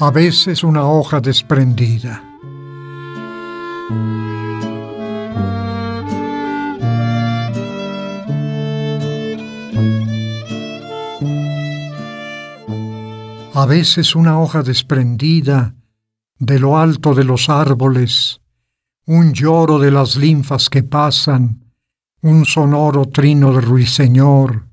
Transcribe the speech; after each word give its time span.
A 0.00 0.12
veces 0.12 0.62
una 0.62 0.86
hoja 0.86 1.20
desprendida. 1.20 2.22
A 13.54 13.66
veces 13.66 14.14
una 14.14 14.38
hoja 14.38 14.62
desprendida 14.62 15.74
de 16.38 16.60
lo 16.60 16.78
alto 16.78 17.12
de 17.12 17.24
los 17.24 17.48
árboles, 17.48 18.40
un 19.04 19.32
lloro 19.32 19.80
de 19.80 19.90
las 19.90 20.14
linfas 20.14 20.70
que 20.70 20.84
pasan, 20.84 21.67
un 22.22 22.44
sonoro 22.44 23.06
trino 23.06 23.52
de 23.52 23.60
ruiseñor, 23.60 24.68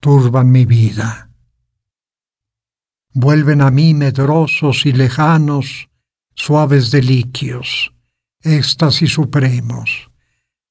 turban 0.00 0.50
mi 0.50 0.64
vida. 0.64 1.30
Vuelven 3.12 3.60
a 3.60 3.70
mí 3.70 3.94
medrosos 3.94 4.86
y 4.86 4.92
lejanos, 4.92 5.88
suaves 6.34 6.90
deliquios, 6.90 7.92
éxtasis 8.42 9.12
supremos. 9.12 10.10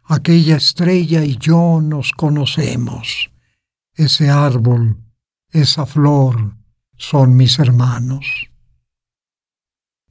Aquella 0.04 0.57
estrella 0.57 1.26
y 1.26 1.38
yo 1.38 1.81
nos 1.81 2.12
conocemos. 2.12 3.32
Ese 3.93 4.29
árbol, 4.29 4.98
esa 5.49 5.85
flor, 5.85 6.55
son 6.98 7.35
mis 7.35 7.59
hermanos. 7.59 8.49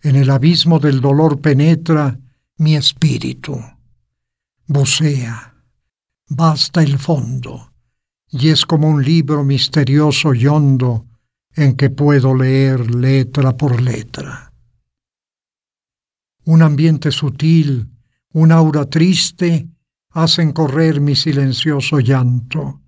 En 0.02 0.16
el 0.16 0.30
abismo 0.30 0.80
del 0.80 1.00
dolor 1.00 1.40
penetra 1.40 2.18
mi 2.58 2.74
espíritu. 2.76 3.58
Basta 6.28 6.82
el 6.82 6.98
fondo, 6.98 7.72
y 8.30 8.48
es 8.48 8.64
como 8.64 8.88
un 8.88 9.04
libro 9.04 9.44
misterioso 9.44 10.34
y 10.34 10.46
hondo 10.46 11.06
en 11.54 11.76
que 11.76 11.90
puedo 11.90 12.34
leer 12.34 12.94
letra 12.94 13.56
por 13.56 13.80
letra. 13.80 14.52
Un 16.44 16.62
ambiente 16.62 17.10
sutil, 17.10 17.88
un 18.32 18.52
aura 18.52 18.86
triste, 18.86 19.68
hacen 20.10 20.52
correr 20.52 21.00
mi 21.00 21.14
silencioso 21.14 22.00
llanto, 22.00 22.80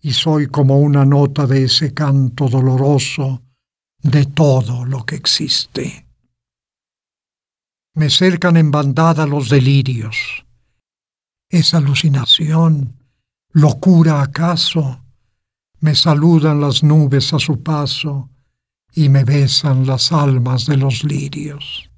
y 0.00 0.12
soy 0.12 0.48
como 0.48 0.80
una 0.80 1.04
nota 1.04 1.46
de 1.46 1.64
ese 1.64 1.94
canto 1.94 2.48
doloroso 2.48 3.42
de 4.02 4.26
todo 4.26 4.84
lo 4.84 5.06
que 5.06 5.14
existe. 5.14 6.06
Me 7.94 8.10
cercan 8.10 8.56
en 8.56 8.70
bandada 8.70 9.26
los 9.26 9.48
delirios. 9.48 10.44
¿Es 11.52 11.74
alucinación? 11.74 12.96
¿Locura 13.50 14.22
acaso? 14.22 15.04
Me 15.80 15.94
saludan 15.94 16.62
las 16.62 16.82
nubes 16.82 17.34
a 17.34 17.38
su 17.38 17.62
paso 17.62 18.30
y 18.94 19.10
me 19.10 19.22
besan 19.24 19.86
las 19.86 20.12
almas 20.12 20.64
de 20.64 20.78
los 20.78 21.04
lirios. 21.04 21.90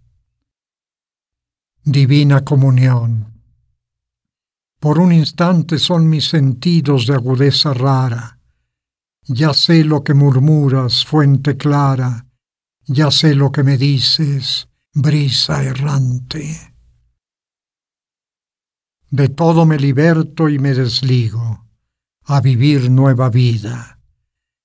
Divina 1.85 2.45
comunión. 2.45 3.33
Por 4.81 4.99
un 4.99 5.13
instante 5.13 5.79
son 5.79 6.09
mis 6.09 6.25
sentidos 6.25 7.07
de 7.07 7.15
agudeza 7.15 7.73
rara. 7.73 8.41
Ya 9.23 9.55
sé 9.55 9.85
lo 9.85 10.03
que 10.03 10.15
murmuras, 10.15 11.05
fuente 11.05 11.57
clara, 11.57 12.27
ya 12.87 13.13
sé 13.13 13.37
lo 13.37 13.53
que 13.53 13.63
me 13.63 13.79
dices, 13.79 14.69
brisa 14.93 15.63
errante. 15.63 16.74
De 19.15 19.29
todo 19.29 19.65
me 19.65 19.79
liberto 19.79 20.49
y 20.49 20.59
me 20.59 20.75
desligo, 20.75 21.69
a 22.25 22.41
vivir 22.41 22.91
nueva 22.91 23.31
vida, 23.31 24.01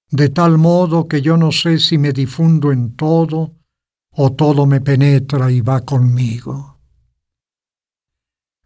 de 0.09 0.30
tal 0.30 0.58
modo 0.58 1.08
que 1.08 1.22
yo 1.22 1.38
no 1.38 1.52
sé 1.52 1.78
si 1.78 2.00
me 2.00 2.14
difundo 2.14 2.72
en 2.72 2.95
todo 2.95 3.53
o 4.09 4.31
todo 4.31 4.66
me 4.66 4.81
penetra 4.81 5.51
y 5.51 5.62
va 5.62 5.81
conmigo. 5.81 6.79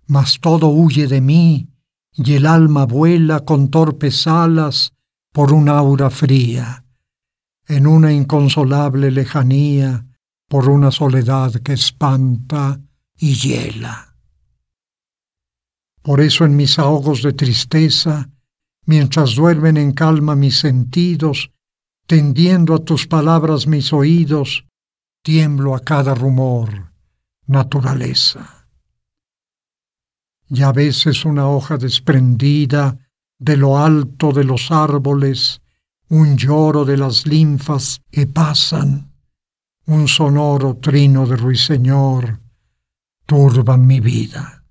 Mas 0.08 0.40
todo 0.40 0.70
huye 0.70 1.08
de 1.08 1.20
mí 1.20 1.68
y 2.14 2.36
el 2.36 2.46
alma 2.46 2.86
vuela 2.86 3.42
con 3.42 3.68
torpes 3.68 4.26
alas 4.26 4.94
por 5.34 5.52
un 5.52 5.68
aura 5.68 6.10
fría, 6.10 6.86
en 7.68 7.88
una 7.88 8.14
inconsolable 8.14 9.12
lejanía 9.12 10.08
por 10.48 10.70
una 10.70 10.92
soledad 10.92 11.52
que 11.56 11.74
espanta 11.74 12.80
y 13.18 13.34
hiela. 13.34 14.13
Por 16.04 16.20
eso 16.20 16.44
en 16.44 16.56
mis 16.56 16.78
ahogos 16.80 17.24
de 17.24 17.32
tristeza, 17.32 18.30
mientras 18.86 19.36
duermen 19.36 19.78
en 19.78 19.94
calma 19.94 20.36
mis 20.36 20.60
sentidos, 20.60 21.52
tendiendo 22.06 22.76
a 22.76 22.80
tus 22.80 23.08
palabras 23.08 23.68
mis 23.68 23.94
oídos, 23.94 24.66
tiemblo 25.24 25.76
a 25.76 25.80
cada 25.80 26.14
rumor, 26.14 26.92
naturaleza. 27.48 28.68
Y 30.50 30.62
a 30.62 30.74
veces 30.74 31.24
una 31.24 31.48
hoja 31.48 31.78
desprendida 31.78 32.98
de 33.40 33.56
lo 33.56 33.78
alto 33.78 34.34
de 34.34 34.44
los 34.44 34.72
árboles, 34.72 35.62
un 36.10 36.38
lloro 36.38 36.84
de 36.84 36.98
las 36.98 37.26
linfas 37.26 38.02
que 38.12 38.28
pasan, 38.28 39.14
un 39.86 40.10
sonoro 40.10 40.76
trino 40.76 41.26
de 41.26 41.38
ruiseñor 41.38 42.40
turban 43.26 43.88
mi 43.88 44.02
vida. 44.02 44.63